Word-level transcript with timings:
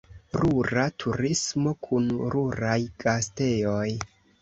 Rura 0.43 0.85
turismo 1.03 1.75
kun 1.89 2.09
ruraj 2.35 2.77
gastejoj. 3.07 3.89